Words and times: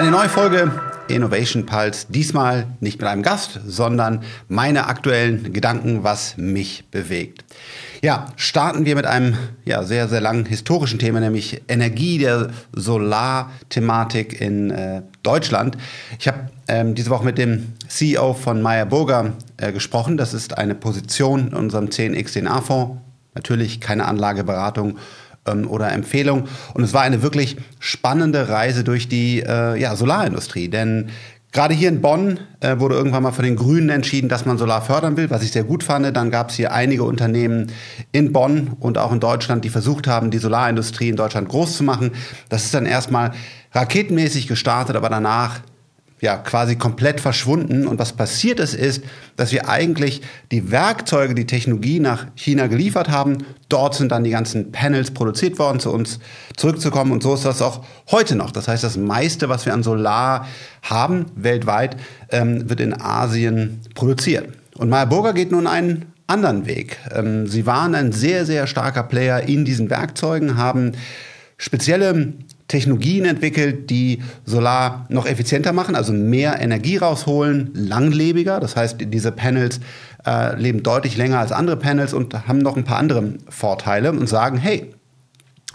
Eine 0.00 0.12
neue 0.12 0.30
Folge 0.30 0.72
Innovation 1.08 1.66
Pulse. 1.66 2.06
Diesmal 2.08 2.68
nicht 2.80 2.98
mit 2.98 3.06
einem 3.06 3.22
Gast, 3.22 3.60
sondern 3.66 4.22
meine 4.48 4.86
aktuellen 4.86 5.52
Gedanken, 5.52 6.04
was 6.04 6.38
mich 6.38 6.84
bewegt. 6.90 7.44
Ja, 8.00 8.24
starten 8.36 8.86
wir 8.86 8.94
mit 8.94 9.04
einem 9.04 9.36
ja, 9.66 9.82
sehr, 9.82 10.08
sehr 10.08 10.22
langen 10.22 10.46
historischen 10.46 10.98
Thema, 10.98 11.20
nämlich 11.20 11.60
Energie, 11.68 12.16
der 12.16 12.48
Solarthematik 12.72 14.40
in 14.40 14.70
äh, 14.70 15.02
Deutschland. 15.22 15.76
Ich 16.18 16.28
habe 16.28 16.48
ähm, 16.66 16.94
diese 16.94 17.10
Woche 17.10 17.26
mit 17.26 17.36
dem 17.36 17.74
CEO 17.86 18.32
von 18.32 18.62
Meyer 18.62 18.86
Burger 18.86 19.34
äh, 19.58 19.70
gesprochen. 19.70 20.16
Das 20.16 20.32
ist 20.32 20.56
eine 20.56 20.74
Position 20.74 21.48
in 21.48 21.54
unserem 21.54 21.88
10x 21.88 22.40
DNA-Fonds. 22.40 23.02
Natürlich 23.34 23.82
keine 23.82 24.06
Anlageberatung 24.06 24.96
ähm, 25.46 25.68
oder 25.68 25.92
Empfehlung. 25.92 26.48
Und 26.74 26.84
es 26.84 26.92
war 26.92 27.02
eine 27.02 27.22
wirklich 27.22 27.56
spannende 27.78 28.48
Reise 28.48 28.84
durch 28.84 29.08
die 29.08 29.40
äh, 29.40 29.80
ja, 29.80 29.96
Solarindustrie. 29.96 30.68
Denn 30.68 31.10
Gerade 31.52 31.74
hier 31.74 31.88
in 31.88 32.00
Bonn 32.00 32.38
äh, 32.60 32.78
wurde 32.78 32.94
irgendwann 32.94 33.24
mal 33.24 33.32
von 33.32 33.44
den 33.44 33.56
Grünen 33.56 33.88
entschieden, 33.88 34.28
dass 34.28 34.46
man 34.46 34.56
Solar 34.56 34.82
fördern 34.82 35.16
will, 35.16 35.30
was 35.30 35.42
ich 35.42 35.50
sehr 35.50 35.64
gut 35.64 35.82
fand. 35.82 36.16
Dann 36.16 36.30
gab 36.30 36.50
es 36.50 36.54
hier 36.54 36.72
einige 36.72 37.02
Unternehmen 37.02 37.72
in 38.12 38.32
Bonn 38.32 38.76
und 38.78 38.98
auch 38.98 39.10
in 39.10 39.18
Deutschland, 39.18 39.64
die 39.64 39.68
versucht 39.68 40.06
haben, 40.06 40.30
die 40.30 40.38
Solarindustrie 40.38 41.08
in 41.08 41.16
Deutschland 41.16 41.48
groß 41.48 41.76
zu 41.76 41.82
machen. 41.82 42.12
Das 42.48 42.64
ist 42.64 42.72
dann 42.72 42.86
erstmal 42.86 43.32
raketenmäßig 43.72 44.46
gestartet, 44.46 44.94
aber 44.94 45.08
danach 45.08 45.60
ja 46.20 46.36
quasi 46.36 46.76
komplett 46.76 47.20
verschwunden. 47.20 47.86
Und 47.86 47.98
was 47.98 48.12
passiert 48.12 48.60
ist, 48.60 48.74
ist, 48.74 49.02
dass 49.36 49.52
wir 49.52 49.68
eigentlich 49.68 50.22
die 50.50 50.70
Werkzeuge, 50.70 51.34
die 51.34 51.46
Technologie 51.46 52.00
nach 52.00 52.26
China 52.34 52.66
geliefert 52.66 53.08
haben. 53.08 53.38
Dort 53.68 53.94
sind 53.94 54.12
dann 54.12 54.24
die 54.24 54.30
ganzen 54.30 54.72
Panels 54.72 55.12
produziert 55.12 55.58
worden, 55.58 55.80
zu 55.80 55.90
uns 55.92 56.18
zurückzukommen. 56.56 57.12
Und 57.12 57.22
so 57.22 57.34
ist 57.34 57.44
das 57.44 57.62
auch 57.62 57.84
heute 58.10 58.36
noch. 58.36 58.50
Das 58.50 58.68
heißt, 58.68 58.84
das 58.84 58.96
meiste, 58.96 59.48
was 59.48 59.64
wir 59.64 59.72
an 59.72 59.82
Solar 59.82 60.46
haben 60.82 61.26
weltweit, 61.34 61.96
ähm, 62.30 62.68
wird 62.68 62.80
in 62.80 63.00
Asien 63.00 63.80
produziert. 63.94 64.48
Und 64.76 64.90
Meyer 64.90 65.06
Burger 65.06 65.32
geht 65.32 65.50
nun 65.52 65.66
einen 65.66 66.12
anderen 66.26 66.66
Weg. 66.66 66.98
Ähm, 67.12 67.46
sie 67.46 67.66
waren 67.66 67.94
ein 67.94 68.12
sehr, 68.12 68.46
sehr 68.46 68.66
starker 68.66 69.02
Player 69.02 69.42
in 69.42 69.64
diesen 69.64 69.90
Werkzeugen, 69.90 70.56
haben 70.56 70.92
spezielle 71.56 72.32
Technologien 72.70 73.24
entwickelt, 73.24 73.90
die 73.90 74.22
Solar 74.44 75.04
noch 75.08 75.26
effizienter 75.26 75.72
machen, 75.72 75.96
also 75.96 76.12
mehr 76.12 76.60
Energie 76.60 76.98
rausholen, 76.98 77.72
langlebiger. 77.74 78.60
Das 78.60 78.76
heißt, 78.76 78.96
diese 79.00 79.32
Panels 79.32 79.80
äh, 80.24 80.56
leben 80.56 80.84
deutlich 80.84 81.16
länger 81.16 81.40
als 81.40 81.50
andere 81.50 81.76
Panels 81.76 82.14
und 82.14 82.46
haben 82.46 82.58
noch 82.58 82.76
ein 82.76 82.84
paar 82.84 82.98
andere 82.98 83.34
Vorteile 83.48 84.12
und 84.12 84.28
sagen, 84.28 84.56
hey, 84.56 84.94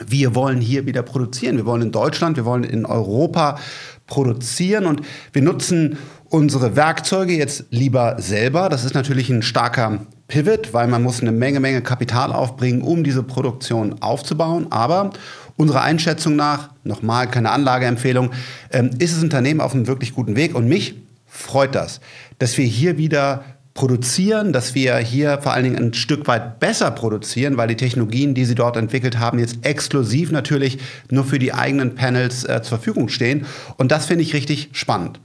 wir 0.07 0.35
wollen 0.35 0.61
hier 0.61 0.85
wieder 0.85 1.03
produzieren. 1.03 1.57
Wir 1.57 1.65
wollen 1.65 1.81
in 1.81 1.91
Deutschland, 1.91 2.37
wir 2.37 2.45
wollen 2.45 2.63
in 2.63 2.85
Europa 2.85 3.59
produzieren 4.07 4.85
und 4.85 5.01
wir 5.33 5.41
nutzen 5.41 5.97
unsere 6.35 6.75
Werkzeuge 6.75 7.33
jetzt 7.33 7.65
lieber 7.69 8.15
selber. 8.19 8.67
Das 8.67 8.83
ist 8.83 8.93
natürlich 8.93 9.29
ein 9.29 9.41
starker 9.41 10.05
Pivot, 10.27 10.73
weil 10.73 10.87
man 10.87 11.01
muss 11.01 11.21
eine 11.21 11.31
Menge, 11.31 11.61
Menge 11.61 11.81
Kapital 11.81 12.33
aufbringen, 12.33 12.81
um 12.81 13.05
diese 13.05 13.23
Produktion 13.23 14.01
aufzubauen. 14.01 14.67
Aber 14.69 15.11
Unserer 15.57 15.83
Einschätzung 15.83 16.35
nach, 16.35 16.71
nochmal 16.83 17.29
keine 17.29 17.51
Anlageempfehlung, 17.51 18.31
ähm, 18.73 18.89
ist 18.99 19.15
das 19.15 19.23
Unternehmen 19.23 19.61
auf 19.61 19.73
einem 19.73 19.87
wirklich 19.87 20.13
guten 20.13 20.35
Weg 20.35 20.53
und 20.53 20.67
mich 20.67 20.95
freut 21.25 21.75
das, 21.75 22.01
dass 22.39 22.57
wir 22.57 22.65
hier 22.65 22.97
wieder 22.97 23.45
produzieren, 23.73 24.51
dass 24.51 24.75
wir 24.75 24.97
hier 24.97 25.39
vor 25.41 25.53
allen 25.53 25.63
Dingen 25.63 25.77
ein 25.77 25.93
Stück 25.93 26.27
weit 26.27 26.59
besser 26.59 26.91
produzieren, 26.91 27.55
weil 27.55 27.69
die 27.69 27.77
Technologien, 27.77 28.33
die 28.33 28.43
sie 28.43 28.55
dort 28.55 28.75
entwickelt 28.75 29.17
haben, 29.17 29.39
jetzt 29.39 29.65
exklusiv 29.65 30.31
natürlich 30.31 30.79
nur 31.09 31.23
für 31.23 31.39
die 31.39 31.53
eigenen 31.53 31.95
Panels 31.95 32.43
äh, 32.43 32.61
zur 32.61 32.77
Verfügung 32.77 33.07
stehen. 33.07 33.45
Und 33.77 33.93
das 33.93 34.07
finde 34.07 34.23
ich 34.23 34.33
richtig 34.33 34.69
spannend. 34.73 35.21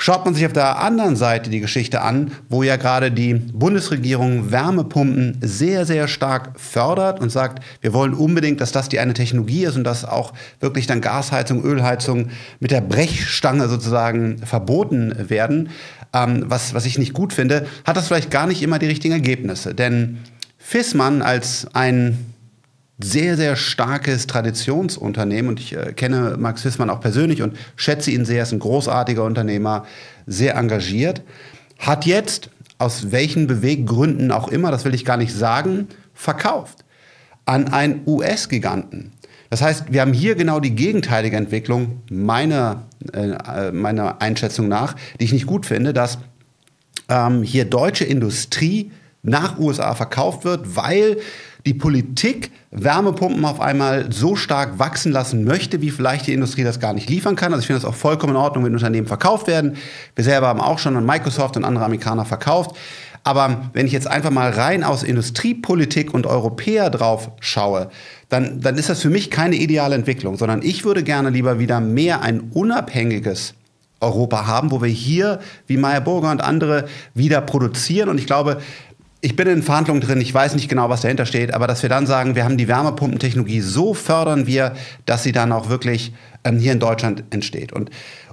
Schaut 0.00 0.24
man 0.24 0.32
sich 0.32 0.46
auf 0.46 0.52
der 0.52 0.78
anderen 0.78 1.16
Seite 1.16 1.50
die 1.50 1.58
Geschichte 1.58 2.02
an, 2.02 2.30
wo 2.48 2.62
ja 2.62 2.76
gerade 2.76 3.10
die 3.10 3.34
Bundesregierung 3.34 4.52
Wärmepumpen 4.52 5.38
sehr, 5.40 5.86
sehr 5.86 6.06
stark 6.06 6.52
fördert 6.58 7.18
und 7.18 7.30
sagt, 7.30 7.64
wir 7.80 7.92
wollen 7.92 8.14
unbedingt, 8.14 8.60
dass 8.60 8.70
das 8.70 8.88
die 8.88 9.00
eine 9.00 9.12
Technologie 9.12 9.64
ist 9.64 9.74
und 9.74 9.82
dass 9.82 10.04
auch 10.04 10.34
wirklich 10.60 10.86
dann 10.86 11.00
Gasheizung, 11.00 11.64
Ölheizung 11.64 12.28
mit 12.60 12.70
der 12.70 12.80
Brechstange 12.80 13.68
sozusagen 13.68 14.38
verboten 14.38 15.28
werden, 15.28 15.70
ähm, 16.14 16.44
was, 16.46 16.74
was 16.74 16.86
ich 16.86 16.96
nicht 16.96 17.12
gut 17.12 17.32
finde, 17.32 17.66
hat 17.84 17.96
das 17.96 18.06
vielleicht 18.06 18.30
gar 18.30 18.46
nicht 18.46 18.62
immer 18.62 18.78
die 18.78 18.86
richtigen 18.86 19.14
Ergebnisse. 19.14 19.74
Denn 19.74 20.18
Fissmann 20.58 21.22
als 21.22 21.66
ein 21.74 22.27
sehr, 22.98 23.36
sehr 23.36 23.56
starkes 23.56 24.26
Traditionsunternehmen 24.26 25.50
und 25.50 25.60
ich 25.60 25.76
äh, 25.76 25.92
kenne 25.92 26.36
Max 26.38 26.62
Fissmann 26.62 26.90
auch 26.90 27.00
persönlich 27.00 27.42
und 27.42 27.56
schätze 27.76 28.10
ihn 28.10 28.24
sehr, 28.24 28.38
er 28.38 28.42
ist 28.42 28.52
ein 28.52 28.58
großartiger 28.58 29.24
Unternehmer, 29.24 29.86
sehr 30.26 30.56
engagiert, 30.56 31.22
hat 31.78 32.06
jetzt, 32.06 32.50
aus 32.78 33.10
welchen 33.10 33.46
Beweggründen 33.46 34.30
auch 34.32 34.48
immer, 34.48 34.70
das 34.70 34.84
will 34.84 34.94
ich 34.94 35.04
gar 35.04 35.16
nicht 35.16 35.34
sagen, 35.34 35.88
verkauft 36.14 36.84
an 37.44 37.68
einen 37.68 38.02
US-Giganten. 38.06 39.12
Das 39.50 39.62
heißt, 39.62 39.90
wir 39.90 40.02
haben 40.02 40.12
hier 40.12 40.34
genau 40.34 40.60
die 40.60 40.74
gegenteilige 40.74 41.36
Entwicklung 41.36 42.02
meiner, 42.10 42.86
äh, 43.12 43.72
meiner 43.72 44.20
Einschätzung 44.20 44.68
nach, 44.68 44.94
die 45.18 45.24
ich 45.24 45.32
nicht 45.32 45.46
gut 45.46 45.64
finde, 45.64 45.94
dass 45.94 46.18
ähm, 47.08 47.42
hier 47.42 47.64
deutsche 47.64 48.04
Industrie 48.04 48.90
nach 49.22 49.58
USA 49.58 49.94
verkauft 49.94 50.44
wird, 50.44 50.76
weil 50.76 51.18
die 51.66 51.74
Politik 51.74 52.50
Wärmepumpen 52.70 53.44
auf 53.44 53.60
einmal 53.60 54.12
so 54.12 54.36
stark 54.36 54.78
wachsen 54.78 55.12
lassen 55.12 55.44
möchte, 55.44 55.80
wie 55.80 55.90
vielleicht 55.90 56.26
die 56.26 56.32
Industrie 56.32 56.64
das 56.64 56.80
gar 56.80 56.92
nicht 56.92 57.08
liefern 57.08 57.34
kann. 57.34 57.52
Also 57.52 57.60
ich 57.60 57.66
finde 57.66 57.80
das 57.80 57.90
auch 57.90 57.94
vollkommen 57.94 58.34
in 58.34 58.36
Ordnung, 58.36 58.64
wenn 58.64 58.72
Unternehmen 58.72 59.06
verkauft 59.06 59.46
werden. 59.46 59.76
Wir 60.14 60.24
selber 60.24 60.48
haben 60.48 60.60
auch 60.60 60.78
schon 60.78 60.96
an 60.96 61.06
Microsoft 61.06 61.56
und 61.56 61.64
andere 61.64 61.84
Amerikaner 61.84 62.24
verkauft. 62.24 62.76
Aber 63.24 63.70
wenn 63.72 63.86
ich 63.86 63.92
jetzt 63.92 64.06
einfach 64.06 64.30
mal 64.30 64.50
rein 64.50 64.84
aus 64.84 65.02
Industriepolitik 65.02 66.14
und 66.14 66.26
Europäer 66.26 66.88
drauf 66.88 67.30
schaue, 67.40 67.90
dann, 68.28 68.60
dann 68.60 68.76
ist 68.76 68.88
das 68.88 69.02
für 69.02 69.10
mich 69.10 69.30
keine 69.30 69.56
ideale 69.56 69.94
Entwicklung, 69.94 70.36
sondern 70.36 70.62
ich 70.62 70.84
würde 70.84 71.02
gerne 71.02 71.30
lieber 71.30 71.58
wieder 71.58 71.80
mehr 71.80 72.22
ein 72.22 72.50
unabhängiges 72.52 73.54
Europa 74.00 74.46
haben, 74.46 74.70
wo 74.70 74.80
wir 74.80 74.88
hier, 74.88 75.40
wie 75.66 75.76
Meyer 75.76 76.00
Burger 76.00 76.30
und 76.30 76.40
andere, 76.40 76.86
wieder 77.14 77.40
produzieren. 77.40 78.08
Und 78.08 78.18
ich 78.18 78.26
glaube, 78.26 78.62
ich 79.20 79.34
bin 79.34 79.48
in 79.48 79.62
Verhandlungen 79.62 80.00
drin, 80.00 80.20
ich 80.20 80.32
weiß 80.32 80.54
nicht 80.54 80.68
genau, 80.68 80.88
was 80.90 81.00
dahinter 81.00 81.26
steht, 81.26 81.52
aber 81.52 81.66
dass 81.66 81.82
wir 81.82 81.88
dann 81.88 82.06
sagen, 82.06 82.34
wir 82.34 82.44
haben 82.44 82.56
die 82.56 82.68
Wärmepumpentechnologie, 82.68 83.60
so 83.60 83.94
fördern 83.94 84.46
wir, 84.46 84.74
dass 85.06 85.24
sie 85.24 85.32
dann 85.32 85.50
auch 85.52 85.68
wirklich 85.68 86.12
ähm, 86.44 86.58
hier 86.58 86.72
in 86.72 86.80
Deutschland 86.80 87.24
entsteht. 87.30 87.72
Und 87.72 87.90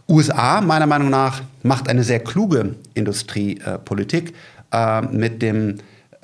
USA, 0.07 0.61
meiner 0.61 0.85
Meinung 0.85 1.09
nach, 1.09 1.41
macht 1.63 1.89
eine 1.89 2.03
sehr 2.03 2.19
kluge 2.19 2.75
Industriepolitik 2.93 4.33
äh, 4.71 5.01
mit 5.01 5.41
dem 5.41 5.77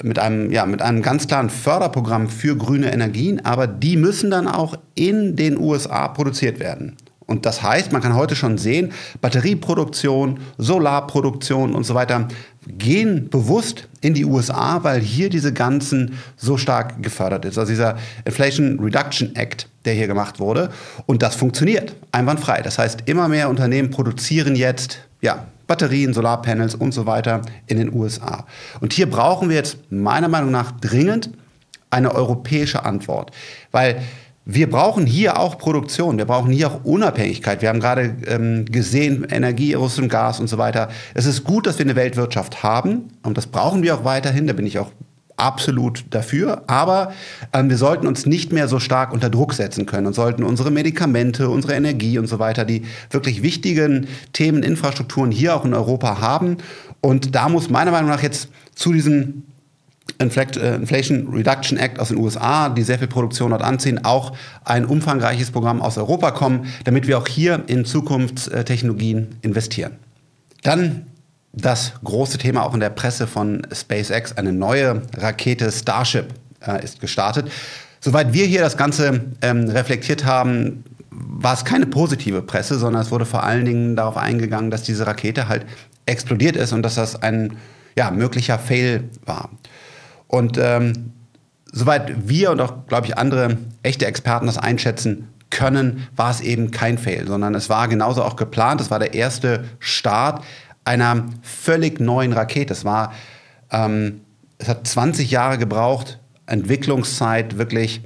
mit 0.03 0.17
einem, 0.17 0.51
ja, 0.51 0.65
mit 0.65 0.81
einem 0.81 1.03
ganz 1.03 1.27
klaren 1.27 1.51
Förderprogramm 1.51 2.27
für 2.27 2.57
grüne 2.57 2.91
Energien, 2.91 3.45
aber 3.45 3.67
die 3.67 3.97
müssen 3.97 4.31
dann 4.31 4.47
auch 4.47 4.75
in 4.95 5.35
den 5.35 5.59
USA 5.59 6.07
produziert 6.07 6.59
werden. 6.59 6.97
Und 7.31 7.45
das 7.45 7.63
heißt, 7.63 7.93
man 7.93 8.01
kann 8.01 8.13
heute 8.13 8.35
schon 8.35 8.57
sehen, 8.57 8.91
Batterieproduktion, 9.21 10.41
Solarproduktion 10.57 11.73
und 11.73 11.85
so 11.85 11.95
weiter 11.95 12.27
gehen 12.67 13.29
bewusst 13.29 13.87
in 14.01 14.13
die 14.13 14.25
USA, 14.25 14.83
weil 14.83 14.99
hier 14.99 15.29
diese 15.29 15.53
ganzen 15.53 16.19
so 16.35 16.57
stark 16.57 17.01
gefördert 17.01 17.45
ist. 17.45 17.57
Also 17.57 17.71
dieser 17.71 17.95
Inflation 18.25 18.79
Reduction 18.81 19.33
Act, 19.35 19.69
der 19.85 19.93
hier 19.93 20.07
gemacht 20.07 20.41
wurde. 20.41 20.71
Und 21.05 21.23
das 21.23 21.35
funktioniert 21.35 21.95
einwandfrei. 22.11 22.61
Das 22.61 22.77
heißt, 22.77 23.03
immer 23.05 23.29
mehr 23.29 23.49
Unternehmen 23.49 23.91
produzieren 23.91 24.57
jetzt 24.57 24.99
ja, 25.21 25.47
Batterien, 25.67 26.13
Solarpanels 26.13 26.75
und 26.75 26.91
so 26.91 27.05
weiter 27.05 27.43
in 27.67 27.77
den 27.77 27.93
USA. 27.93 28.45
Und 28.81 28.91
hier 28.91 29.09
brauchen 29.09 29.47
wir 29.47 29.55
jetzt 29.55 29.77
meiner 29.89 30.27
Meinung 30.27 30.51
nach 30.51 30.71
dringend 30.71 31.29
eine 31.91 32.13
europäische 32.13 32.83
Antwort. 32.83 33.31
Weil 33.71 34.01
wir 34.45 34.69
brauchen 34.69 35.05
hier 35.05 35.39
auch 35.39 35.57
Produktion, 35.57 36.17
wir 36.17 36.25
brauchen 36.25 36.51
hier 36.51 36.71
auch 36.71 36.83
Unabhängigkeit. 36.83 37.61
Wir 37.61 37.69
haben 37.69 37.79
gerade 37.79 38.15
ähm, 38.25 38.65
gesehen, 38.65 39.27
Energie, 39.29 39.73
Russland, 39.73 40.09
Gas 40.09 40.39
und 40.39 40.47
so 40.47 40.57
weiter. 40.57 40.89
Es 41.13 41.25
ist 41.25 41.43
gut, 41.43 41.67
dass 41.67 41.77
wir 41.77 41.85
eine 41.85 41.95
Weltwirtschaft 41.95 42.63
haben 42.63 43.09
und 43.23 43.37
das 43.37 43.47
brauchen 43.47 43.83
wir 43.83 43.95
auch 43.95 44.03
weiterhin, 44.03 44.47
da 44.47 44.53
bin 44.53 44.65
ich 44.65 44.79
auch 44.79 44.91
absolut 45.37 46.05
dafür. 46.09 46.63
Aber 46.67 47.13
ähm, 47.53 47.69
wir 47.69 47.77
sollten 47.77 48.07
uns 48.07 48.25
nicht 48.25 48.51
mehr 48.51 48.67
so 48.67 48.79
stark 48.79 49.13
unter 49.13 49.29
Druck 49.29 49.53
setzen 49.53 49.85
können 49.85 50.07
und 50.07 50.13
sollten 50.13 50.43
unsere 50.43 50.71
Medikamente, 50.71 51.49
unsere 51.49 51.73
Energie 51.73 52.17
und 52.17 52.27
so 52.27 52.39
weiter, 52.39 52.65
die 52.65 52.83
wirklich 53.09 53.43
wichtigen 53.43 54.07
Themen, 54.33 54.63
Infrastrukturen 54.63 55.31
hier 55.31 55.55
auch 55.55 55.65
in 55.65 55.73
Europa 55.73 56.19
haben. 56.19 56.57
Und 57.01 57.35
da 57.35 57.49
muss 57.49 57.69
meiner 57.69 57.91
Meinung 57.91 58.09
nach 58.09 58.23
jetzt 58.23 58.49
zu 58.75 58.93
diesen 58.93 59.50
Inflation 60.19 61.27
Reduction 61.33 61.77
Act 61.77 61.99
aus 61.99 62.09
den 62.09 62.17
USA, 62.17 62.69
die 62.69 62.83
sehr 62.83 62.99
viel 62.99 63.07
Produktion 63.07 63.51
dort 63.51 63.63
anziehen, 63.63 64.03
auch 64.03 64.33
ein 64.63 64.85
umfangreiches 64.85 65.51
Programm 65.51 65.81
aus 65.81 65.97
Europa 65.97 66.31
kommen, 66.31 66.67
damit 66.83 67.07
wir 67.07 67.17
auch 67.17 67.27
hier 67.27 67.63
in 67.67 67.85
Zukunftstechnologien 67.85 69.35
investieren. 69.41 69.97
Dann 70.63 71.07
das 71.53 71.93
große 72.03 72.37
Thema 72.37 72.65
auch 72.65 72.73
in 72.73 72.79
der 72.79 72.89
Presse 72.89 73.27
von 73.27 73.65
SpaceX, 73.73 74.37
eine 74.37 74.53
neue 74.53 75.01
Rakete 75.17 75.71
Starship 75.71 76.27
äh, 76.65 76.83
ist 76.83 76.99
gestartet. 76.99 77.51
Soweit 77.99 78.33
wir 78.33 78.45
hier 78.45 78.61
das 78.61 78.77
Ganze 78.77 79.21
ähm, 79.41 79.69
reflektiert 79.69 80.25
haben, 80.25 80.83
war 81.09 81.53
es 81.53 81.65
keine 81.65 81.87
positive 81.87 82.41
Presse, 82.41 82.79
sondern 82.79 83.01
es 83.01 83.11
wurde 83.11 83.25
vor 83.25 83.43
allen 83.43 83.65
Dingen 83.65 83.95
darauf 83.95 84.17
eingegangen, 84.17 84.71
dass 84.71 84.83
diese 84.83 85.05
Rakete 85.05 85.47
halt 85.47 85.65
explodiert 86.05 86.55
ist 86.55 86.73
und 86.73 86.83
dass 86.83 86.95
das 86.95 87.21
ein 87.21 87.57
ja, 87.95 88.11
möglicher 88.11 88.57
Fail 88.57 89.09
war. 89.25 89.49
Und 90.31 90.57
ähm, 90.57 91.11
soweit 91.71 92.29
wir 92.29 92.51
und 92.51 92.61
auch, 92.61 92.87
glaube 92.87 93.05
ich, 93.05 93.17
andere 93.17 93.57
echte 93.83 94.05
Experten 94.05 94.45
das 94.45 94.57
einschätzen 94.57 95.27
können, 95.49 96.07
war 96.15 96.31
es 96.31 96.39
eben 96.39 96.71
kein 96.71 96.97
Fail, 96.97 97.27
sondern 97.27 97.53
es 97.53 97.69
war 97.69 97.89
genauso 97.89 98.23
auch 98.23 98.37
geplant. 98.37 98.79
Es 98.79 98.89
war 98.89 98.99
der 98.99 99.13
erste 99.13 99.65
Start 99.79 100.41
einer 100.85 101.25
völlig 101.41 101.99
neuen 101.99 102.31
Rakete. 102.31 102.71
Es 102.71 102.85
war, 102.85 103.11
ähm, 103.71 104.21
es 104.57 104.69
hat 104.69 104.87
20 104.87 105.29
Jahre 105.29 105.57
gebraucht, 105.57 106.19
Entwicklungszeit 106.45 107.57
wirklich 107.57 108.01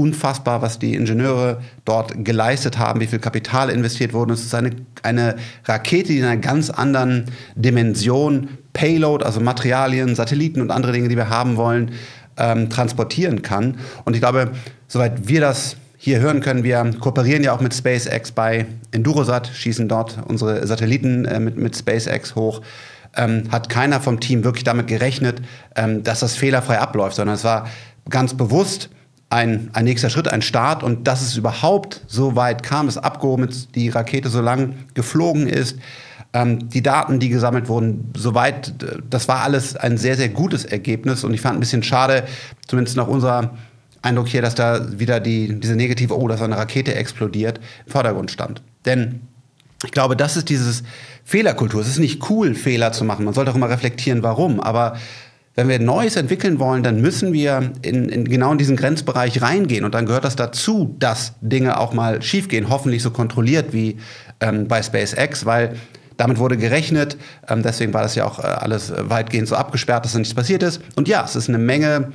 unfassbar, 0.00 0.62
was 0.62 0.78
die 0.78 0.94
Ingenieure 0.94 1.60
dort 1.84 2.24
geleistet 2.24 2.78
haben, 2.78 3.00
wie 3.00 3.06
viel 3.06 3.18
Kapital 3.18 3.68
investiert 3.68 4.12
wurde. 4.12 4.32
Es 4.32 4.40
ist 4.40 4.54
eine, 4.54 4.70
eine 5.02 5.36
Rakete, 5.66 6.08
die 6.08 6.18
in 6.18 6.24
einer 6.24 6.40
ganz 6.40 6.70
anderen 6.70 7.26
Dimension 7.54 8.48
Payload, 8.72 9.24
also 9.24 9.40
Materialien, 9.40 10.14
Satelliten 10.14 10.60
und 10.60 10.70
andere 10.70 10.92
Dinge, 10.92 11.08
die 11.08 11.16
wir 11.16 11.28
haben 11.28 11.56
wollen, 11.56 11.92
ähm, 12.38 12.70
transportieren 12.70 13.42
kann. 13.42 13.78
Und 14.04 14.14
ich 14.14 14.20
glaube, 14.20 14.52
soweit 14.88 15.28
wir 15.28 15.40
das 15.40 15.76
hier 15.98 16.20
hören 16.20 16.40
können, 16.40 16.64
wir 16.64 16.82
kooperieren 16.98 17.42
ja 17.42 17.52
auch 17.52 17.60
mit 17.60 17.74
SpaceX 17.74 18.32
bei 18.32 18.66
Endurosat, 18.90 19.48
schießen 19.48 19.86
dort 19.86 20.18
unsere 20.26 20.66
Satelliten 20.66 21.26
äh, 21.26 21.40
mit, 21.40 21.58
mit 21.58 21.76
SpaceX 21.76 22.34
hoch. 22.34 22.62
Ähm, 23.16 23.44
hat 23.50 23.68
keiner 23.68 24.00
vom 24.00 24.20
Team 24.20 24.44
wirklich 24.44 24.64
damit 24.64 24.86
gerechnet, 24.86 25.42
ähm, 25.76 26.02
dass 26.02 26.20
das 26.20 26.36
fehlerfrei 26.36 26.78
abläuft, 26.78 27.16
sondern 27.16 27.34
es 27.34 27.44
war 27.44 27.68
ganz 28.08 28.34
bewusst 28.34 28.88
ein, 29.30 29.70
ein 29.72 29.84
nächster 29.84 30.10
Schritt, 30.10 30.28
ein 30.28 30.42
Start 30.42 30.82
und 30.82 31.06
dass 31.06 31.22
es 31.22 31.36
überhaupt 31.36 32.02
so 32.08 32.36
weit 32.36 32.62
kam, 32.62 32.86
dass 32.86 32.98
abgehoben 32.98 33.48
ist, 33.48 33.74
die 33.76 33.88
Rakete 33.88 34.28
so 34.28 34.40
lang 34.40 34.74
geflogen 34.94 35.46
ist, 35.46 35.78
ähm, 36.32 36.68
die 36.68 36.82
Daten, 36.82 37.20
die 37.20 37.28
gesammelt 37.28 37.68
wurden, 37.68 38.12
soweit, 38.16 38.74
das 39.08 39.28
war 39.28 39.42
alles 39.42 39.76
ein 39.76 39.96
sehr, 39.96 40.16
sehr 40.16 40.28
gutes 40.28 40.64
Ergebnis 40.64 41.22
und 41.22 41.32
ich 41.32 41.40
fand 41.40 41.56
ein 41.56 41.60
bisschen 41.60 41.84
schade, 41.84 42.24
zumindest 42.66 42.96
nach 42.96 43.06
unserer 43.06 43.56
Eindruck 44.02 44.28
hier, 44.28 44.42
dass 44.42 44.56
da 44.56 44.98
wieder 44.98 45.20
die, 45.20 45.60
diese 45.60 45.76
negative, 45.76 46.18
oh, 46.18 46.26
dass 46.26 46.42
eine 46.42 46.56
Rakete 46.56 46.94
explodiert, 46.94 47.60
im 47.86 47.92
Vordergrund 47.92 48.30
stand. 48.30 48.62
Denn 48.84 49.20
ich 49.84 49.92
glaube, 49.92 50.16
das 50.16 50.36
ist 50.36 50.48
dieses 50.48 50.82
Fehlerkultur. 51.24 51.80
Es 51.80 51.88
ist 51.88 51.98
nicht 51.98 52.28
cool, 52.30 52.54
Fehler 52.54 52.92
zu 52.92 53.04
machen. 53.04 53.24
Man 53.24 53.34
sollte 53.34 53.50
auch 53.50 53.56
immer 53.56 53.70
reflektieren, 53.70 54.22
warum. 54.22 54.60
Aber 54.60 54.96
wenn 55.56 55.68
wir 55.68 55.78
Neues 55.78 56.16
entwickeln 56.16 56.58
wollen, 56.58 56.82
dann 56.82 57.00
müssen 57.00 57.32
wir 57.32 57.72
in, 57.82 58.08
in, 58.08 58.24
genau 58.24 58.52
in 58.52 58.58
diesen 58.58 58.76
Grenzbereich 58.76 59.42
reingehen. 59.42 59.84
Und 59.84 59.94
dann 59.94 60.06
gehört 60.06 60.24
das 60.24 60.36
dazu, 60.36 60.94
dass 60.98 61.34
Dinge 61.40 61.78
auch 61.78 61.92
mal 61.92 62.22
schiefgehen, 62.22 62.68
hoffentlich 62.68 63.02
so 63.02 63.10
kontrolliert 63.10 63.72
wie 63.72 63.98
ähm, 64.40 64.68
bei 64.68 64.82
SpaceX, 64.82 65.44
weil 65.44 65.74
damit 66.16 66.38
wurde 66.38 66.56
gerechnet. 66.56 67.16
Ähm, 67.48 67.62
deswegen 67.62 67.92
war 67.92 68.02
das 68.02 68.14
ja 68.14 68.26
auch 68.26 68.38
äh, 68.38 68.42
alles 68.42 68.92
weitgehend 68.96 69.48
so 69.48 69.56
abgesperrt, 69.56 70.04
dass 70.04 70.12
da 70.12 70.18
nichts 70.18 70.34
passiert 70.34 70.62
ist. 70.62 70.80
Und 70.94 71.08
ja, 71.08 71.24
es 71.24 71.34
ist 71.34 71.48
eine 71.48 71.58
Menge 71.58 72.12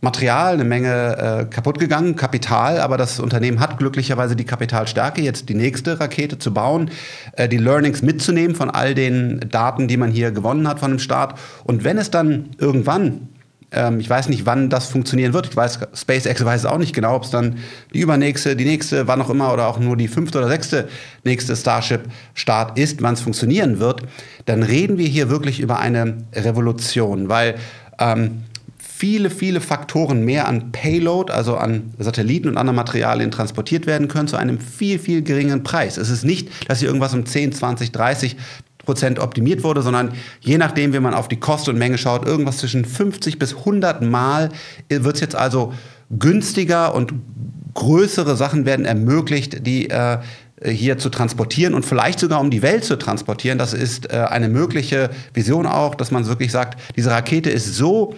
Material, 0.00 0.54
eine 0.54 0.64
Menge 0.64 1.16
äh, 1.16 1.44
kaputt 1.46 1.78
gegangen, 1.78 2.16
Kapital, 2.16 2.80
aber 2.80 2.96
das 2.96 3.18
Unternehmen 3.20 3.60
hat 3.60 3.78
glücklicherweise 3.78 4.36
die 4.36 4.44
Kapitalstärke, 4.44 5.22
jetzt 5.22 5.48
die 5.48 5.54
nächste 5.54 5.98
Rakete 6.00 6.38
zu 6.38 6.52
bauen, 6.52 6.90
äh, 7.32 7.48
die 7.48 7.58
Learnings 7.58 8.02
mitzunehmen 8.02 8.54
von 8.54 8.70
all 8.70 8.94
den 8.94 9.40
Daten, 9.50 9.88
die 9.88 9.96
man 9.96 10.10
hier 10.10 10.30
gewonnen 10.30 10.68
hat 10.68 10.80
von 10.80 10.90
dem 10.90 10.98
Start. 10.98 11.38
Und 11.64 11.84
wenn 11.84 11.98
es 11.98 12.10
dann 12.10 12.50
irgendwann 12.58 13.28
ähm, 13.72 13.98
ich 14.00 14.08
weiß 14.08 14.28
nicht, 14.28 14.46
wann 14.46 14.70
das 14.70 14.86
funktionieren 14.86 15.32
wird. 15.32 15.48
Ich 15.48 15.56
weiß, 15.56 15.80
SpaceX 15.94 16.44
weiß 16.44 16.60
es 16.60 16.66
auch 16.66 16.78
nicht 16.78 16.94
genau, 16.94 17.16
ob 17.16 17.24
es 17.24 17.30
dann 17.30 17.58
die 17.92 18.00
übernächste, 18.00 18.56
die 18.56 18.64
nächste, 18.64 19.08
wann 19.08 19.20
auch 19.20 19.30
immer, 19.30 19.52
oder 19.52 19.66
auch 19.66 19.78
nur 19.78 19.96
die 19.96 20.08
fünfte 20.08 20.38
oder 20.38 20.48
sechste 20.48 20.88
nächste 21.24 21.56
Starship-Start 21.56 22.78
ist, 22.78 23.02
wann 23.02 23.14
es 23.14 23.20
funktionieren 23.20 23.80
wird. 23.80 24.02
Dann 24.44 24.62
reden 24.62 24.98
wir 24.98 25.08
hier 25.08 25.30
wirklich 25.30 25.60
über 25.60 25.80
eine 25.80 26.18
Revolution, 26.34 27.28
weil 27.28 27.56
ähm, 27.98 28.44
viele, 28.98 29.28
viele 29.28 29.60
Faktoren 29.60 30.24
mehr 30.24 30.48
an 30.48 30.72
Payload, 30.72 31.30
also 31.30 31.58
an 31.58 31.92
Satelliten 31.98 32.48
und 32.48 32.56
anderen 32.56 32.76
Materialien 32.76 33.30
transportiert 33.30 33.86
werden 33.86 34.08
können 34.08 34.26
zu 34.26 34.36
einem 34.36 34.58
viel, 34.58 34.98
viel 34.98 35.20
geringeren 35.20 35.62
Preis. 35.62 35.98
Es 35.98 36.08
ist 36.08 36.24
nicht, 36.24 36.48
dass 36.70 36.78
hier 36.78 36.88
irgendwas 36.88 37.12
um 37.12 37.26
10, 37.26 37.52
20, 37.52 37.92
30 37.92 38.36
Prozent 38.78 39.18
optimiert 39.18 39.64
wurde, 39.64 39.82
sondern 39.82 40.12
je 40.40 40.56
nachdem, 40.56 40.94
wie 40.94 41.00
man 41.00 41.12
auf 41.12 41.28
die 41.28 41.36
Kosten 41.36 41.70
und 41.70 41.78
Menge 41.78 41.98
schaut, 41.98 42.26
irgendwas 42.26 42.56
zwischen 42.56 42.86
50 42.86 43.38
bis 43.38 43.54
100 43.54 44.00
Mal 44.00 44.48
wird 44.88 45.14
es 45.14 45.20
jetzt 45.20 45.36
also 45.36 45.74
günstiger 46.08 46.94
und 46.94 47.12
größere 47.74 48.34
Sachen 48.34 48.64
werden 48.64 48.86
ermöglicht, 48.86 49.66
die 49.66 49.90
äh, 49.90 50.18
hier 50.64 50.96
zu 50.96 51.10
transportieren 51.10 51.74
und 51.74 51.84
vielleicht 51.84 52.18
sogar 52.18 52.40
um 52.40 52.50
die 52.50 52.62
Welt 52.62 52.84
zu 52.84 52.96
transportieren. 52.96 53.58
Das 53.58 53.74
ist 53.74 54.10
äh, 54.10 54.16
eine 54.16 54.48
mögliche 54.48 55.10
Vision 55.34 55.66
auch, 55.66 55.94
dass 55.94 56.10
man 56.10 56.26
wirklich 56.26 56.50
sagt, 56.50 56.80
diese 56.96 57.10
Rakete 57.10 57.50
ist 57.50 57.74
so 57.74 58.14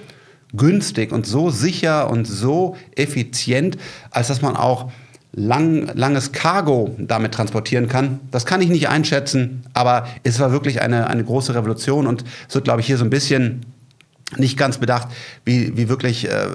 günstig 0.55 1.13
und 1.13 1.27
so 1.27 1.51
sicher 1.51 2.11
und 2.11 2.27
so 2.27 2.77
effizient, 2.97 3.77
als 4.11 4.29
dass 4.29 4.43
man 4.43 4.57
auch 4.57 4.91
lang, 5.33 5.91
langes 5.95 6.33
Cargo 6.33 6.95
damit 6.99 7.33
transportieren 7.33 7.89
kann. 7.89 8.21
Das 8.31 8.47
kann 8.47 8.61
ich 8.61 8.69
nicht 8.69 8.89
einschätzen, 8.89 9.63
aber 9.75 10.07
es 10.23 10.41
war 10.41 10.53
wirklich 10.53 10.81
eine, 10.81 11.07
eine 11.09 11.25
große 11.25 11.55
Revolution 11.55 12.07
und 12.07 12.25
es 12.49 12.55
wird, 12.55 12.65
glaube 12.65 12.81
ich, 12.81 12.87
hier 12.87 12.97
so 12.97 13.05
ein 13.05 13.11
bisschen 13.11 13.67
nicht 14.37 14.59
ganz 14.59 14.79
bedacht, 14.79 15.09
wie, 15.45 15.77
wie 15.77 15.89
wirklich 15.89 16.29
äh, 16.29 16.47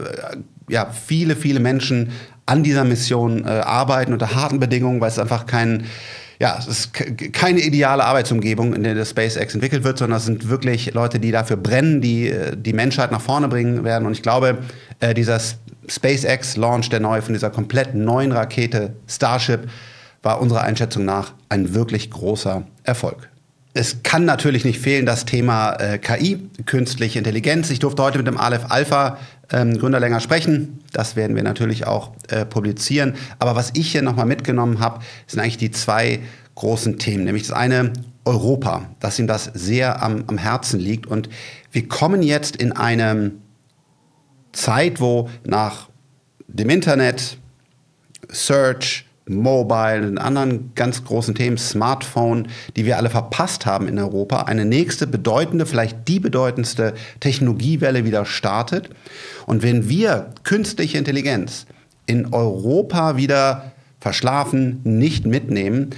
ja, 0.70 0.90
viele, 0.92 1.36
viele 1.36 1.60
Menschen 1.60 2.12
an 2.46 2.64
dieser 2.64 2.84
Mission 2.84 3.46
äh, 3.46 3.50
arbeiten 3.50 4.14
unter 4.14 4.36
harten 4.36 4.60
Bedingungen, 4.60 5.02
weil 5.02 5.10
es 5.10 5.20
einfach 5.20 5.46
kein 5.46 5.86
ja, 6.40 6.58
es 6.58 6.68
ist 6.68 6.94
keine 7.34 7.62
ideale 7.62 8.04
Arbeitsumgebung, 8.04 8.74
in 8.74 8.84
der 8.84 8.96
das 8.96 9.12
SpaceX 9.12 9.54
entwickelt 9.54 9.84
wird, 9.84 9.98
sondern 9.98 10.18
es 10.18 10.26
sind 10.26 10.50
wirklich 10.50 10.94
Leute, 10.94 11.20
die 11.20 11.32
dafür 11.32 11.58
brennen, 11.58 12.02
die 12.02 12.30
äh, 12.30 12.56
die 12.56 12.74
Menschheit 12.74 13.12
nach 13.12 13.22
vorne 13.22 13.48
bringen 13.48 13.84
werden. 13.84 14.06
Und 14.06 14.14
ich 14.14 14.22
glaube, 14.22 14.60
äh, 15.00 15.14
dieser 15.14 15.40
SpaceX-Launch, 15.88 16.90
der 16.90 17.00
neue 17.00 17.22
von 17.22 17.34
dieser 17.34 17.50
komplett 17.50 17.96
neuen 17.96 18.32
Rakete 18.32 18.94
Starship, 19.08 19.70
war 20.22 20.42
unserer 20.42 20.62
Einschätzung 20.62 21.06
nach 21.06 21.34
ein 21.50 21.76
wirklich 21.76 22.10
großer 22.10 22.64
Erfolg. 22.84 23.30
Es 23.76 24.04
kann 24.04 24.24
natürlich 24.24 24.66
nicht 24.66 24.80
fehlen 24.80 25.06
das 25.06 25.26
Thema 25.26 25.74
äh, 25.74 25.98
KI, 25.98 26.48
künstliche 26.66 27.18
Intelligenz. 27.18 27.72
Ich 27.72 27.80
durfte 27.80 28.04
heute 28.04 28.20
mit 28.20 28.28
dem 28.28 28.38
Aleph 28.38 28.66
Alpha 28.70 29.18
ähm, 29.54 29.78
Gründer 29.78 30.00
länger 30.00 30.20
sprechen. 30.20 30.80
Das 30.92 31.16
werden 31.16 31.36
wir 31.36 31.44
natürlich 31.44 31.88
auch 31.88 32.12
äh, 32.28 32.46
publizieren. 32.46 33.14
Aber 33.40 33.56
was 33.56 33.72
ich 33.76 33.92
hier 33.92 34.02
nochmal 34.02 34.26
mitgenommen 34.26 34.80
habe, 34.80 35.00
sind 35.28 35.40
eigentlich 35.40 35.58
die 35.58 35.72
zwei 35.72 36.20
großen 36.56 37.00
Themen. 37.00 37.24
Nämlich 37.24 37.48
das 37.48 37.56
eine 37.56 37.94
Europa, 38.26 38.90
dass 39.00 39.20
ihm 39.20 39.28
das 39.28 39.46
sehr 39.54 40.04
am, 40.04 40.24
am 40.28 40.38
Herzen 40.38 40.80
liegt. 40.80 41.08
Und 41.08 41.30
wir 41.72 41.88
kommen 41.88 42.22
jetzt 42.22 42.56
in 42.56 42.72
eine 42.72 43.32
Zeit, 44.52 45.00
wo 45.00 45.30
nach 45.46 45.90
dem 46.48 46.70
Internet, 46.70 47.38
Search, 48.30 49.06
Mobile 49.26 50.08
und 50.08 50.18
anderen 50.18 50.72
ganz 50.76 51.04
großen 51.04 51.36
Themen, 51.36 51.58
Smartphone, 51.58 52.48
die 52.76 52.86
wir 52.86 52.98
alle 52.98 53.10
verpasst 53.10 53.66
haben 53.66 53.88
in 53.88 53.98
Europa, 53.98 54.44
eine 54.44 54.66
nächste 54.66 55.08
bedeutende, 55.08 55.66
vielleicht 55.66 56.08
die 56.08 56.20
bedeutendste 56.20 56.94
Technologiewelle 57.20 58.06
wieder 58.06 58.26
startet. 58.26 58.90
Und 59.46 59.64
wenn 59.64 59.88
wir 59.88 60.32
künstliche 60.44 60.98
Intelligenz 60.98 61.66
in 62.06 62.34
Europa 62.34 63.16
wieder 63.16 63.72
verschlafen, 64.00 64.82
nicht 64.84 65.26
mitnehmen, 65.26 65.92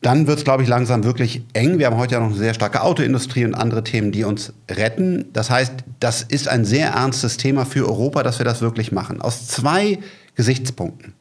dann 0.00 0.26
wird 0.26 0.38
es, 0.38 0.44
glaube 0.44 0.62
ich, 0.62 0.68
langsam 0.68 1.02
wirklich 1.04 1.42
eng. 1.54 1.78
Wir 1.78 1.86
haben 1.86 1.96
heute 1.96 2.14
ja 2.14 2.20
noch 2.20 2.28
eine 2.28 2.36
sehr 2.36 2.54
starke 2.54 2.82
Autoindustrie 2.82 3.44
und 3.44 3.54
andere 3.54 3.82
Themen, 3.82 4.12
die 4.12 4.24
uns 4.24 4.52
retten. 4.70 5.26
Das 5.32 5.50
heißt, 5.50 5.72
das 5.98 6.22
ist 6.22 6.48
ein 6.48 6.64
sehr 6.64 6.90
ernstes 6.90 7.36
Thema 7.36 7.66
für 7.66 7.86
Europa, 7.86 8.22
dass 8.22 8.38
wir 8.38 8.44
das 8.44 8.60
wirklich 8.60 8.92
machen. 8.92 9.20
Aus 9.20 9.48
zwei 9.48 9.98
Gesichtspunkten. 10.36 11.14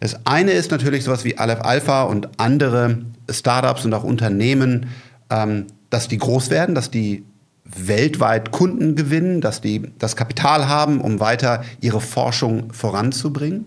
Das 0.00 0.26
eine 0.26 0.52
ist 0.52 0.70
natürlich 0.70 1.04
sowas 1.04 1.24
wie 1.24 1.38
Aleph 1.38 1.60
Alpha 1.62 2.04
und 2.04 2.28
andere 2.38 2.98
Startups 3.30 3.84
und 3.84 3.94
auch 3.94 4.04
Unternehmen, 4.04 4.86
ähm, 5.30 5.66
dass 5.90 6.08
die 6.08 6.18
groß 6.18 6.50
werden, 6.50 6.74
dass 6.74 6.90
die 6.90 7.24
weltweit 7.64 8.50
Kunden 8.50 8.94
gewinnen, 8.94 9.40
dass 9.40 9.60
die 9.60 9.90
das 9.98 10.16
Kapital 10.16 10.68
haben, 10.68 11.00
um 11.00 11.20
weiter 11.20 11.64
ihre 11.80 12.00
Forschung 12.00 12.72
voranzubringen. 12.72 13.66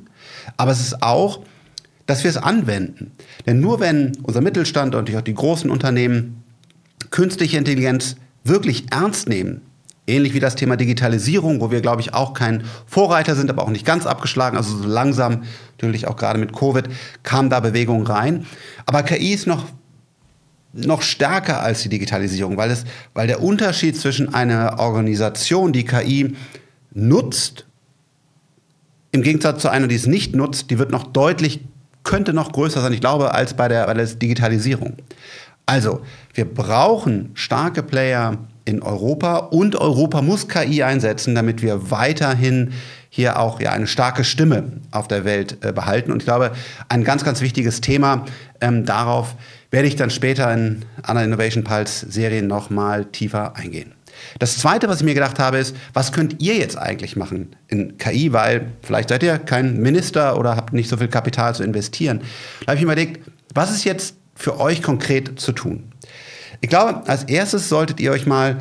Aber 0.55 0.71
es 0.71 0.79
ist 0.79 1.01
auch, 1.01 1.41
dass 2.05 2.23
wir 2.23 2.29
es 2.29 2.37
anwenden. 2.37 3.11
Denn 3.45 3.59
nur 3.59 3.79
wenn 3.79 4.13
unser 4.23 4.41
Mittelstand 4.41 4.95
und 4.95 5.13
auch 5.15 5.21
die 5.21 5.33
großen 5.33 5.69
Unternehmen 5.69 6.43
künstliche 7.09 7.57
Intelligenz 7.57 8.15
wirklich 8.43 8.85
ernst 8.91 9.27
nehmen, 9.27 9.61
Ähnlich 10.07 10.33
wie 10.33 10.39
das 10.39 10.55
Thema 10.55 10.77
Digitalisierung, 10.77 11.59
wo 11.61 11.69
wir, 11.69 11.81
glaube 11.81 12.01
ich, 12.01 12.13
auch 12.13 12.33
kein 12.33 12.63
Vorreiter 12.85 13.35
sind, 13.35 13.49
aber 13.49 13.63
auch 13.63 13.69
nicht 13.69 13.85
ganz 13.85 14.05
abgeschlagen. 14.05 14.57
Also 14.57 14.77
so 14.77 14.87
langsam, 14.87 15.43
natürlich 15.73 16.07
auch 16.07 16.15
gerade 16.15 16.39
mit 16.39 16.53
Covid, 16.53 16.87
kam 17.23 17.49
da 17.49 17.59
Bewegung 17.59 18.07
rein. 18.07 18.45
Aber 18.85 19.03
KI 19.03 19.33
ist 19.33 19.47
noch, 19.47 19.65
noch 20.73 21.01
stärker 21.01 21.61
als 21.61 21.83
die 21.83 21.89
Digitalisierung, 21.89 22.57
weil, 22.57 22.71
es, 22.71 22.85
weil 23.13 23.27
der 23.27 23.43
Unterschied 23.43 23.99
zwischen 23.99 24.33
einer 24.33 24.79
Organisation, 24.79 25.73
die 25.73 25.83
KI 25.83 26.35
nutzt, 26.93 27.65
im 29.11 29.21
Gegensatz 29.21 29.61
zu 29.61 29.69
einer, 29.69 29.87
die 29.87 29.95
es 29.95 30.07
nicht 30.07 30.35
nutzt, 30.35 30.69
die 30.71 30.79
wird 30.79 30.91
noch 30.91 31.03
deutlich 31.03 31.61
könnte 32.07 32.31
noch 32.33 32.53
größer 32.53 32.81
sein, 32.81 32.93
ich 32.93 33.01
glaube, 33.01 33.33
als 33.33 33.53
bei 33.53 33.67
der, 33.67 33.85
bei 33.85 33.93
der 33.93 34.05
Digitalisierung. 34.05 34.95
Also, 35.65 36.01
wir 36.33 36.45
brauchen 36.45 37.31
starke 37.33 37.83
Player 37.83 38.37
in 38.67 38.81
Europa 38.81 39.37
und 39.37 39.77
Europa 39.77 40.21
muss 40.21 40.49
KI 40.49 40.83
einsetzen, 40.83 41.33
damit 41.35 41.61
wir 41.61 41.89
weiterhin 41.89 42.73
hier 43.09 43.39
auch 43.39 43.61
ja, 43.61 43.71
eine 43.71 43.87
starke 43.87 44.25
Stimme 44.25 44.73
auf 44.91 45.07
der 45.07 45.23
Welt 45.23 45.63
äh, 45.63 45.71
behalten. 45.71 46.11
Und 46.11 46.19
ich 46.19 46.25
glaube, 46.25 46.51
ein 46.89 47.05
ganz, 47.05 47.23
ganz 47.23 47.39
wichtiges 47.39 47.79
Thema, 47.79 48.25
ähm, 48.59 48.85
darauf 48.85 49.35
werde 49.71 49.87
ich 49.87 49.95
dann 49.95 50.09
später 50.09 50.53
in 50.53 50.83
anderen 51.01 51.29
Innovation 51.29 51.63
Pulse 51.63 52.11
Serien 52.11 52.47
nochmal 52.47 53.05
tiefer 53.05 53.55
eingehen. 53.55 53.93
Das 54.39 54.57
zweite, 54.57 54.89
was 54.89 54.99
ich 54.99 55.05
mir 55.05 55.13
gedacht 55.13 55.39
habe, 55.39 55.59
ist, 55.59 55.73
was 55.93 56.11
könnt 56.11 56.41
ihr 56.41 56.55
jetzt 56.55 56.77
eigentlich 56.77 57.15
machen 57.15 57.55
in 57.69 57.97
KI, 57.97 58.33
weil 58.33 58.73
vielleicht 58.81 59.09
seid 59.09 59.23
ihr 59.23 59.37
kein 59.37 59.77
Minister 59.77 60.37
oder 60.37 60.57
habt 60.57 60.73
nicht 60.73 60.89
so 60.89 60.97
viel 60.97 61.07
Kapital 61.07 61.55
zu 61.55 61.63
investieren. 61.63 62.19
Da 62.61 62.67
habe 62.67 62.75
ich 62.75 62.81
mir 62.85 62.91
überlegt, 62.91 63.21
was 63.53 63.71
ist 63.71 63.85
jetzt 63.85 64.15
für 64.35 64.59
euch 64.59 64.83
konkret 64.83 65.39
zu 65.39 65.53
tun? 65.53 65.93
Ich 66.61 66.69
glaube, 66.69 67.07
als 67.07 67.23
erstes 67.23 67.69
solltet 67.69 67.99
ihr 67.99 68.11
euch 68.11 68.25
mal 68.25 68.57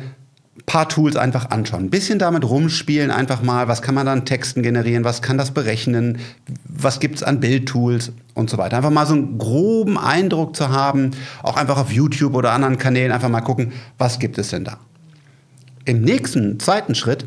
ein 0.57 0.63
paar 0.65 0.89
Tools 0.89 1.15
einfach 1.15 1.49
anschauen. 1.51 1.85
Ein 1.85 1.89
bisschen 1.89 2.19
damit 2.19 2.43
rumspielen, 2.43 3.11
einfach 3.11 3.41
mal, 3.41 3.67
was 3.67 3.81
kann 3.81 3.95
man 3.95 4.05
dann 4.05 4.25
Texten 4.25 4.63
generieren, 4.63 5.03
was 5.03 5.21
kann 5.21 5.37
das 5.37 5.51
berechnen, 5.51 6.19
was 6.65 6.99
gibt 6.99 7.15
es 7.15 7.23
an 7.23 7.39
Bildtools 7.39 8.11
und 8.33 8.49
so 8.49 8.57
weiter. 8.57 8.77
Einfach 8.77 8.91
mal 8.91 9.05
so 9.05 9.13
einen 9.13 9.37
groben 9.37 9.97
Eindruck 9.97 10.55
zu 10.55 10.69
haben, 10.69 11.11
auch 11.43 11.57
einfach 11.57 11.77
auf 11.77 11.91
YouTube 11.91 12.35
oder 12.35 12.51
anderen 12.51 12.77
Kanälen 12.77 13.11
einfach 13.11 13.29
mal 13.29 13.41
gucken, 13.41 13.71
was 13.97 14.19
gibt 14.19 14.37
es 14.37 14.49
denn 14.49 14.63
da. 14.63 14.77
Im 15.85 16.01
nächsten, 16.01 16.59
zweiten 16.59 16.95
Schritt 16.95 17.25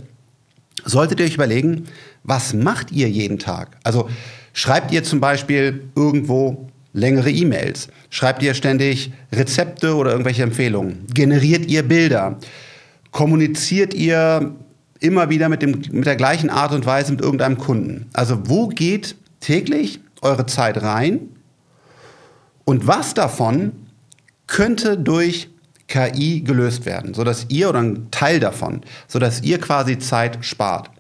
solltet 0.84 1.20
ihr 1.20 1.26
euch 1.26 1.34
überlegen, 1.34 1.86
was 2.24 2.52
macht 2.52 2.92
ihr 2.92 3.08
jeden 3.08 3.38
Tag? 3.38 3.76
Also 3.84 4.08
schreibt 4.52 4.92
ihr 4.92 5.04
zum 5.04 5.20
Beispiel 5.20 5.88
irgendwo 5.94 6.69
längere 6.92 7.30
E-Mails? 7.30 7.88
Schreibt 8.10 8.42
ihr 8.42 8.54
ständig 8.54 9.12
Rezepte 9.32 9.94
oder 9.94 10.10
irgendwelche 10.10 10.42
Empfehlungen? 10.42 11.06
Generiert 11.12 11.66
ihr 11.66 11.82
Bilder? 11.82 12.38
Kommuniziert 13.10 13.94
ihr 13.94 14.54
immer 15.00 15.30
wieder 15.30 15.48
mit, 15.48 15.62
dem, 15.62 15.82
mit 15.90 16.06
der 16.06 16.16
gleichen 16.16 16.50
Art 16.50 16.72
und 16.72 16.86
Weise 16.86 17.12
mit 17.12 17.20
irgendeinem 17.20 17.58
Kunden? 17.58 18.06
Also 18.12 18.48
wo 18.48 18.68
geht 18.68 19.16
täglich 19.40 20.00
eure 20.22 20.46
Zeit 20.46 20.82
rein? 20.82 21.20
Und 22.64 22.86
was 22.86 23.14
davon 23.14 23.72
könnte 24.46 24.96
durch 24.96 25.48
KI 25.88 26.40
gelöst 26.42 26.86
werden, 26.86 27.14
sodass 27.14 27.46
ihr 27.48 27.68
oder 27.68 27.80
ein 27.80 28.10
Teil 28.10 28.38
davon, 28.38 28.82
sodass 29.08 29.42
ihr 29.42 29.58
quasi 29.58 29.98
Zeit 29.98 30.38
spart. 30.44 30.90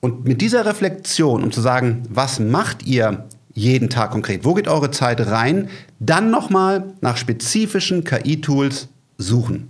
Und 0.00 0.24
mit 0.24 0.40
dieser 0.40 0.66
Reflexion, 0.66 1.44
um 1.44 1.52
zu 1.52 1.60
sagen, 1.60 2.02
was 2.08 2.40
macht 2.40 2.84
ihr 2.84 3.28
jeden 3.54 3.90
Tag 3.90 4.10
konkret, 4.10 4.44
wo 4.44 4.54
geht 4.54 4.68
eure 4.68 4.90
Zeit 4.90 5.26
rein, 5.26 5.68
dann 5.98 6.30
nochmal 6.30 6.94
nach 7.00 7.16
spezifischen 7.16 8.04
KI-Tools 8.04 8.88
suchen 9.18 9.68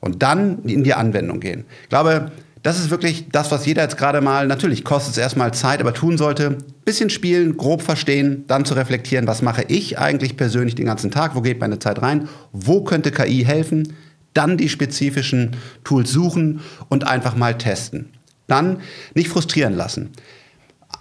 und 0.00 0.22
dann 0.22 0.62
in 0.64 0.84
die 0.84 0.94
Anwendung 0.94 1.40
gehen. 1.40 1.64
Ich 1.82 1.88
glaube, 1.88 2.32
das 2.62 2.78
ist 2.78 2.90
wirklich 2.90 3.28
das, 3.30 3.50
was 3.50 3.64
jeder 3.64 3.82
jetzt 3.82 3.96
gerade 3.96 4.20
mal, 4.20 4.46
natürlich 4.46 4.84
kostet 4.84 5.12
es 5.12 5.18
erstmal 5.18 5.54
Zeit, 5.54 5.80
aber 5.80 5.94
tun 5.94 6.18
sollte. 6.18 6.58
Bisschen 6.84 7.08
spielen, 7.08 7.56
grob 7.56 7.80
verstehen, 7.80 8.44
dann 8.48 8.66
zu 8.66 8.74
reflektieren, 8.74 9.26
was 9.26 9.40
mache 9.40 9.64
ich 9.68 9.98
eigentlich 9.98 10.36
persönlich 10.36 10.74
den 10.74 10.86
ganzen 10.86 11.10
Tag, 11.10 11.34
wo 11.34 11.40
geht 11.40 11.60
meine 11.60 11.78
Zeit 11.78 12.02
rein, 12.02 12.28
wo 12.52 12.82
könnte 12.82 13.12
KI 13.12 13.44
helfen, 13.44 13.94
dann 14.34 14.58
die 14.58 14.68
spezifischen 14.68 15.56
Tools 15.84 16.10
suchen 16.10 16.60
und 16.88 17.06
einfach 17.06 17.34
mal 17.34 17.56
testen. 17.56 18.10
Dann 18.46 18.80
nicht 19.14 19.28
frustrieren 19.28 19.74
lassen. 19.74 20.10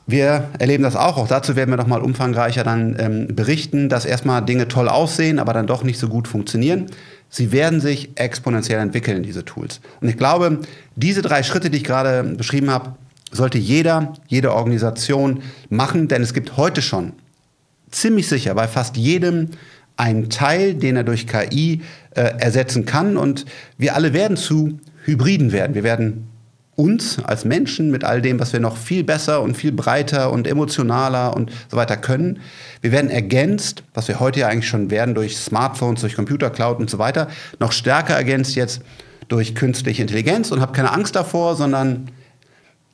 Wir 0.10 0.50
erleben 0.58 0.82
das 0.82 0.96
auch, 0.96 1.18
auch 1.18 1.28
dazu 1.28 1.56
werden 1.56 1.70
wir 1.70 1.78
noch 1.78 1.86
mal 1.86 2.02
umfangreicher 2.02 2.64
dann 2.64 2.96
ähm, 2.98 3.36
berichten, 3.36 3.90
dass 3.90 4.06
erstmal 4.06 4.44
Dinge 4.44 4.68
toll 4.68 4.90
aussehen, 4.90 5.38
aber 5.38 5.54
dann 5.54 5.68
doch 5.68 5.84
nicht 5.84 6.00
so 6.00 6.08
gut 6.08 6.28
funktionieren. 6.28 6.88
Sie 7.30 7.52
werden 7.52 7.80
sich 7.80 8.10
exponentiell 8.16 8.80
entwickeln, 8.80 9.22
diese 9.22 9.46
Tools. 9.46 9.82
Und 10.02 10.10
ich 10.10 10.18
glaube, 10.18 10.62
diese 10.96 11.22
drei 11.22 11.44
Schritte, 11.44 11.70
die 11.70 11.78
ich 11.78 11.84
gerade 11.84 12.24
beschrieben 12.24 12.72
habe, 12.72 12.96
sollte 13.32 13.60
jeder, 13.60 14.14
jede 14.26 14.56
Organisation 14.56 15.44
machen, 15.70 16.08
denn 16.08 16.24
es 16.24 16.34
gibt 16.34 16.58
heute 16.58 16.82
schon 16.82 17.14
ziemlich 17.92 18.28
sicher 18.28 18.56
bei 18.56 18.68
fast 18.68 18.98
jedem 18.98 19.50
einen 19.96 20.32
Teil, 20.32 20.74
den 20.74 20.96
er 20.96 21.04
durch 21.04 21.28
KI 21.28 21.82
äh, 22.16 22.22
ersetzen 22.40 22.86
kann. 22.86 23.16
Und 23.16 23.46
wir 23.78 23.94
alle 23.94 24.14
werden 24.14 24.38
zu 24.38 24.80
Hybriden 25.04 25.52
werden. 25.52 25.76
Wir 25.76 25.84
werden 25.84 26.29
uns 26.80 27.20
als 27.26 27.44
Menschen 27.44 27.92
mit 27.92 28.06
all 28.06 28.22
dem, 28.22 28.40
was 28.40 28.54
wir 28.54 28.62
noch 28.62 28.78
viel 28.78 29.04
besser 29.04 29.42
und 29.42 29.56
viel 29.56 29.74
breiter 29.74 30.32
und 30.32 30.48
emotionaler 30.48 31.36
und 31.36 31.52
so 31.70 31.76
weiter 31.76 31.98
können. 31.98 32.40
Wir 32.82 32.94
werden 32.94 33.10
ergänzt, 33.10 33.84
was 33.94 34.08
wir 34.08 34.22
heute 34.22 34.40
ja 34.40 34.48
eigentlich 34.48 34.70
schon 34.70 34.90
werden, 34.90 35.14
durch 35.14 35.38
Smartphones, 35.38 36.00
durch 36.00 36.16
Computer, 36.16 36.50
Cloud 36.50 36.80
und 36.80 36.90
so 36.90 36.98
weiter, 36.98 37.28
noch 37.60 37.74
stärker 37.74 38.16
ergänzt 38.16 38.56
jetzt 38.56 38.82
durch 39.28 39.56
künstliche 39.56 40.02
Intelligenz 40.02 40.52
und 40.52 40.62
habt 40.62 40.74
keine 40.74 40.94
Angst 40.94 41.18
davor, 41.18 41.58
sondern 41.58 42.10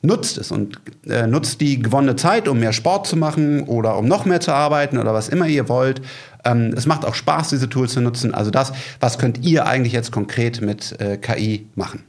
nutzt 0.02 0.36
es 0.36 0.50
und 0.50 0.80
äh, 1.06 1.28
nutzt 1.28 1.60
die 1.60 1.80
gewonnene 1.80 2.16
Zeit, 2.16 2.48
um 2.48 2.58
mehr 2.58 2.72
Sport 2.72 3.06
zu 3.06 3.16
machen 3.16 3.62
oder 3.62 3.96
um 3.98 4.06
noch 4.06 4.24
mehr 4.24 4.40
zu 4.40 4.52
arbeiten 4.52 4.98
oder 4.98 5.14
was 5.14 5.28
immer 5.28 5.46
ihr 5.46 5.68
wollt. 5.68 6.02
Ähm, 6.44 6.74
es 6.76 6.86
macht 6.86 7.04
auch 7.04 7.14
Spaß, 7.14 7.50
diese 7.50 7.68
Tools 7.68 7.92
zu 7.92 8.00
nutzen. 8.00 8.34
Also 8.34 8.50
das, 8.50 8.72
was 8.98 9.18
könnt 9.18 9.44
ihr 9.44 9.66
eigentlich 9.66 9.92
jetzt 9.92 10.10
konkret 10.10 10.60
mit 10.60 11.00
äh, 11.00 11.16
KI 11.18 11.66
machen? 11.76 12.02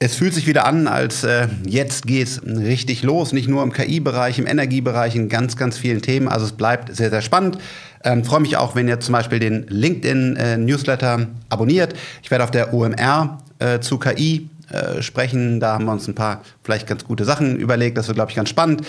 Es 0.00 0.16
fühlt 0.16 0.34
sich 0.34 0.46
wieder 0.46 0.66
an, 0.66 0.88
als 0.88 1.22
äh, 1.22 1.46
jetzt 1.64 2.10
es 2.10 2.42
richtig 2.44 3.02
los, 3.04 3.32
nicht 3.32 3.48
nur 3.48 3.62
im 3.62 3.72
KI-Bereich, 3.72 4.38
im 4.38 4.46
Energiebereich, 4.46 5.14
in 5.14 5.28
ganz, 5.28 5.56
ganz 5.56 5.78
vielen 5.78 6.02
Themen. 6.02 6.28
Also 6.28 6.46
es 6.46 6.52
bleibt 6.52 6.94
sehr, 6.94 7.10
sehr 7.10 7.22
spannend. 7.22 7.58
Ähm, 8.02 8.24
Freue 8.24 8.40
mich 8.40 8.56
auch, 8.56 8.74
wenn 8.74 8.88
ihr 8.88 8.98
zum 9.00 9.12
Beispiel 9.12 9.38
den 9.38 9.66
LinkedIn-Newsletter 9.68 11.20
äh, 11.20 11.26
abonniert. 11.48 11.94
Ich 12.22 12.30
werde 12.30 12.44
auf 12.44 12.50
der 12.50 12.74
OMR 12.74 13.38
äh, 13.60 13.78
zu 13.78 13.98
KI 13.98 14.50
äh, 14.70 15.00
sprechen. 15.00 15.60
Da 15.60 15.74
haben 15.74 15.84
wir 15.84 15.92
uns 15.92 16.08
ein 16.08 16.14
paar 16.14 16.42
vielleicht 16.64 16.86
ganz 16.86 17.04
gute 17.04 17.24
Sachen 17.24 17.56
überlegt. 17.56 17.96
Das 17.96 18.08
wird, 18.08 18.16
glaube 18.16 18.30
ich, 18.30 18.36
ganz 18.36 18.48
spannend. 18.48 18.82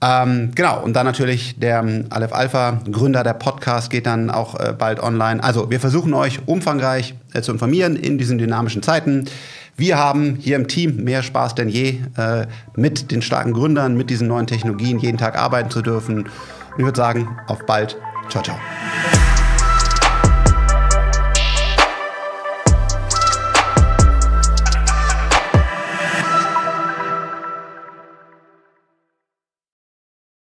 Ähm, 0.00 0.52
genau, 0.54 0.80
und 0.82 0.94
dann 0.94 1.06
natürlich 1.06 1.58
der 1.58 1.80
ähm, 1.80 2.06
Aleph 2.10 2.32
Alpha, 2.32 2.80
Gründer 2.90 3.24
der 3.24 3.34
Podcast, 3.34 3.90
geht 3.90 4.06
dann 4.06 4.30
auch 4.30 4.58
äh, 4.58 4.72
bald 4.72 5.00
online. 5.00 5.42
Also 5.42 5.70
wir 5.70 5.80
versuchen 5.80 6.14
euch 6.14 6.46
umfangreich 6.46 7.14
äh, 7.34 7.42
zu 7.42 7.50
informieren 7.50 7.96
in 7.96 8.16
diesen 8.16 8.38
dynamischen 8.38 8.82
Zeiten. 8.82 9.24
Wir 9.78 9.96
haben 9.96 10.34
hier 10.40 10.56
im 10.56 10.66
Team 10.66 11.04
mehr 11.04 11.22
Spaß 11.22 11.54
denn 11.54 11.68
je, 11.68 12.00
äh, 12.16 12.46
mit 12.74 13.12
den 13.12 13.22
starken 13.22 13.52
Gründern, 13.52 13.96
mit 13.96 14.10
diesen 14.10 14.26
neuen 14.26 14.48
Technologien 14.48 14.98
jeden 14.98 15.18
Tag 15.18 15.38
arbeiten 15.38 15.70
zu 15.70 15.82
dürfen. 15.82 16.18
Und 16.18 16.28
ich 16.78 16.84
würde 16.84 16.96
sagen, 16.96 17.38
auf 17.46 17.64
bald. 17.64 17.96
Ciao, 18.28 18.42
ciao. 18.42 18.58